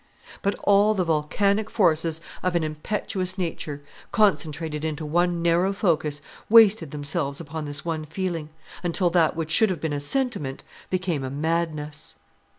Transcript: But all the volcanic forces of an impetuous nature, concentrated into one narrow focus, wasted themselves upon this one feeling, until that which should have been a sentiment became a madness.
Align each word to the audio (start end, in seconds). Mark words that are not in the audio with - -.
But 0.41 0.55
all 0.63 0.95
the 0.95 1.03
volcanic 1.03 1.69
forces 1.69 2.21
of 2.41 2.55
an 2.55 2.63
impetuous 2.63 3.37
nature, 3.37 3.83
concentrated 4.11 4.83
into 4.83 5.05
one 5.05 5.43
narrow 5.43 5.73
focus, 5.73 6.23
wasted 6.49 6.89
themselves 6.89 7.39
upon 7.39 7.65
this 7.65 7.85
one 7.85 8.05
feeling, 8.05 8.49
until 8.81 9.11
that 9.11 9.35
which 9.35 9.51
should 9.51 9.69
have 9.69 9.79
been 9.79 9.93
a 9.93 10.01
sentiment 10.01 10.63
became 10.89 11.23
a 11.23 11.29
madness. 11.29 12.15